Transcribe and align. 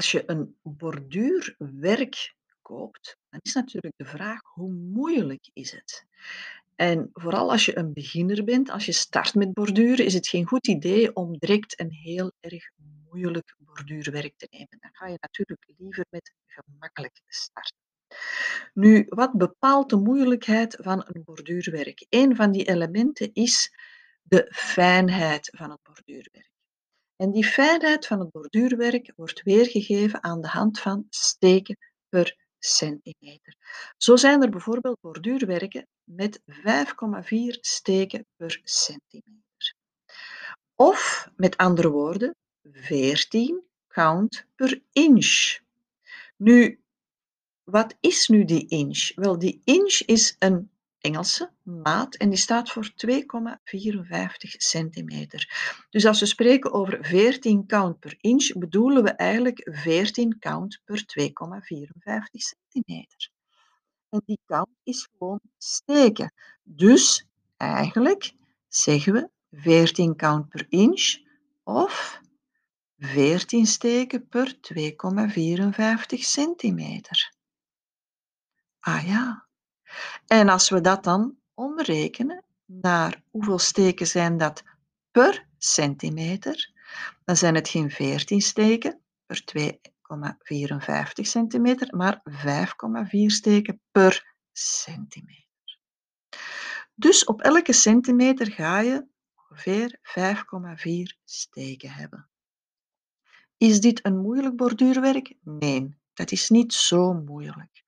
Als 0.00 0.10
je 0.10 0.22
een 0.26 0.56
borduurwerk 0.62 2.34
koopt, 2.62 3.18
dan 3.30 3.40
is 3.42 3.54
natuurlijk 3.54 3.94
de 3.96 4.04
vraag: 4.04 4.40
hoe 4.42 4.72
moeilijk 4.72 5.50
is 5.52 5.72
het? 5.72 6.06
En 6.76 7.10
vooral 7.12 7.50
als 7.50 7.64
je 7.64 7.78
een 7.78 7.92
beginner 7.92 8.44
bent, 8.44 8.70
als 8.70 8.86
je 8.86 8.92
start 8.92 9.34
met 9.34 9.52
borduren, 9.52 10.04
is 10.04 10.14
het 10.14 10.28
geen 10.28 10.46
goed 10.46 10.66
idee 10.66 11.14
om 11.16 11.38
direct 11.38 11.80
een 11.80 11.90
heel 11.90 12.32
erg 12.40 12.70
moeilijk 13.10 13.56
borduurwerk 13.58 14.36
te 14.36 14.46
nemen. 14.50 14.76
Dan 14.80 14.90
ga 14.92 15.06
je 15.06 15.16
natuurlijk 15.20 15.68
liever 15.78 16.06
met 16.10 16.32
gemakkelijk 16.46 17.20
starten. 17.26 17.76
Nu, 18.74 19.06
wat 19.08 19.32
bepaalt 19.32 19.90
de 19.90 19.96
moeilijkheid 19.96 20.76
van 20.80 21.04
een 21.06 21.24
borduurwerk? 21.24 22.06
Een 22.08 22.36
van 22.36 22.52
die 22.52 22.68
elementen 22.68 23.30
is 23.32 23.74
de 24.22 24.48
fijnheid 24.50 25.50
van 25.56 25.70
het 25.70 25.82
borduurwerk. 25.82 26.49
En 27.20 27.30
die 27.30 27.44
fijnheid 27.44 28.06
van 28.06 28.20
het 28.20 28.30
borduurwerk 28.30 29.12
wordt 29.16 29.42
weergegeven 29.42 30.22
aan 30.22 30.40
de 30.40 30.48
hand 30.48 30.80
van 30.80 31.06
steken 31.10 31.76
per 32.08 32.36
centimeter. 32.58 33.56
Zo 33.96 34.16
zijn 34.16 34.42
er 34.42 34.50
bijvoorbeeld 34.50 35.00
borduurwerken 35.00 35.86
met 36.04 36.40
5,4 36.46 36.52
steken 37.60 38.26
per 38.36 38.60
centimeter. 38.64 39.74
Of 40.74 41.30
met 41.36 41.56
andere 41.56 41.90
woorden, 41.90 42.36
14 42.62 43.62
count 43.88 44.46
per 44.54 44.82
inch. 44.92 45.58
Nu, 46.36 46.80
wat 47.64 47.96
is 48.00 48.28
nu 48.28 48.44
die 48.44 48.68
inch? 48.68 49.14
Wel, 49.14 49.38
die 49.38 49.60
inch 49.64 50.00
is 50.00 50.36
een 50.38 50.70
Engelse 51.00 51.52
maat 51.62 52.14
en 52.14 52.28
die 52.28 52.38
staat 52.38 52.70
voor 52.70 52.92
2,54 53.06 53.12
centimeter. 54.56 55.48
Dus 55.90 56.06
als 56.06 56.20
we 56.20 56.26
spreken 56.26 56.72
over 56.72 56.98
14 57.04 57.66
count 57.66 57.98
per 57.98 58.16
inch, 58.20 58.52
bedoelen 58.52 59.02
we 59.02 59.10
eigenlijk 59.10 59.68
14 59.72 60.38
count 60.38 60.80
per 60.84 61.04
2,54 61.18 61.32
centimeter. 62.30 63.30
En 64.08 64.22
die 64.24 64.40
count 64.46 64.76
is 64.82 65.08
gewoon 65.18 65.40
steken. 65.58 66.32
Dus 66.62 67.26
eigenlijk 67.56 68.32
zeggen 68.68 69.12
we 69.12 69.30
14 69.50 70.16
count 70.16 70.48
per 70.48 70.66
inch 70.68 71.18
of 71.62 72.20
14 72.98 73.66
steken 73.66 74.28
per 74.28 74.56
2,54 76.14 76.18
centimeter. 76.18 77.34
Ah 78.80 79.06
ja. 79.06 79.48
En 80.26 80.48
als 80.48 80.68
we 80.70 80.80
dat 80.80 81.04
dan 81.04 81.36
omrekenen 81.54 82.44
naar 82.64 83.22
hoeveel 83.30 83.58
steken 83.58 84.06
zijn 84.06 84.36
dat 84.36 84.62
per 85.10 85.46
centimeter, 85.58 86.72
dan 87.24 87.36
zijn 87.36 87.54
het 87.54 87.68
geen 87.68 87.90
14 87.90 88.40
steken 88.40 89.00
per 89.26 89.42
2,54 89.44 89.66
centimeter, 91.12 91.96
maar 91.96 92.22
5,4 92.30 93.26
steken 93.26 93.80
per 93.90 94.34
centimeter. 94.52 95.78
Dus 96.94 97.24
op 97.24 97.40
elke 97.40 97.72
centimeter 97.72 98.52
ga 98.52 98.80
je 98.80 99.06
ongeveer 99.34 99.98
5,4 100.02 101.18
steken 101.24 101.90
hebben. 101.90 102.28
Is 103.56 103.80
dit 103.80 104.04
een 104.04 104.18
moeilijk 104.18 104.56
borduurwerk? 104.56 105.34
Nee, 105.42 105.99
dat 106.20 106.30
is 106.30 106.48
niet 106.48 106.72
zo 106.72 107.12
moeilijk. 107.12 107.82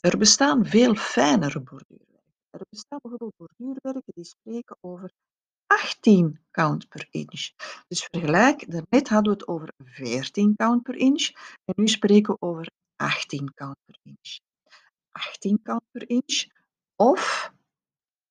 Er 0.00 0.18
bestaan 0.18 0.66
veel 0.66 0.94
fijnere 0.94 1.60
borduurwerken. 1.60 2.32
Er 2.50 2.66
bestaan 2.70 2.98
bijvoorbeeld 3.02 3.34
borduurwerken 3.36 4.12
die 4.14 4.24
spreken 4.24 4.76
over 4.80 5.12
18 5.66 6.40
count 6.50 6.88
per 6.88 7.06
inch. 7.10 7.50
Dus 7.88 8.08
vergelijk, 8.10 8.70
daarnet 8.70 9.08
hadden 9.08 9.32
we 9.32 9.38
het 9.38 9.48
over 9.48 9.72
14 9.84 10.56
count 10.56 10.82
per 10.82 10.94
inch 10.94 11.30
en 11.64 11.74
nu 11.76 11.88
spreken 11.88 12.32
we 12.32 12.46
over 12.46 12.70
18 12.96 13.54
count 13.54 13.76
per 13.84 13.98
inch. 14.02 14.38
18 15.12 15.62
count 15.62 15.84
per 15.90 16.08
inch 16.08 16.46
of 16.94 17.52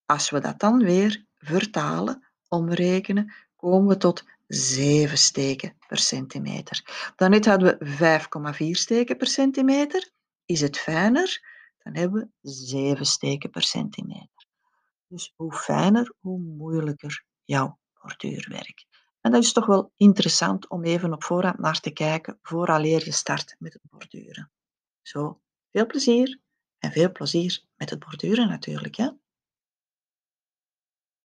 als 0.05 0.29
we 0.29 0.39
dat 0.39 0.59
dan 0.59 0.84
weer 0.84 1.25
vertalen, 1.34 2.28
omrekenen, 2.47 3.34
komen 3.55 3.88
we 3.88 3.97
tot 3.97 4.23
7 4.47 5.17
steken 5.17 5.78
per 5.88 5.97
centimeter. 5.97 7.11
Daarnet 7.16 7.45
hadden 7.45 7.78
we 7.79 8.67
5,4 8.67 8.69
steken 8.72 9.17
per 9.17 9.28
centimeter. 9.28 10.09
Is 10.45 10.61
het 10.61 10.78
fijner? 10.78 11.53
Dan 11.83 11.95
hebben 11.95 12.31
we 12.41 12.50
7 12.51 13.05
steken 13.05 13.50
per 13.50 13.61
centimeter. 13.63 14.47
Dus 15.07 15.34
hoe 15.35 15.53
fijner, 15.53 16.13
hoe 16.19 16.39
moeilijker 16.39 17.23
jouw 17.44 17.79
borduurwerk. 18.01 18.85
En 19.22 19.31
dat 19.31 19.44
is 19.44 19.53
toch 19.53 19.66
wel 19.66 19.91
interessant 19.95 20.69
om 20.69 20.84
even 20.84 21.13
op 21.13 21.23
voorhand 21.23 21.59
naar 21.59 21.79
te 21.79 21.91
kijken 21.91 22.39
vooraleer 22.41 23.05
je 23.05 23.11
start 23.11 23.55
met 23.59 23.73
het 23.73 23.81
borduren. 23.89 24.51
Zo, 25.01 25.41
veel 25.72 25.85
plezier 25.85 26.39
en 26.78 26.91
veel 26.91 27.11
plezier 27.11 27.63
met 27.75 27.89
het 27.89 28.00
borduren 28.00 28.47
natuurlijk. 28.47 28.95
Hè? 28.95 29.09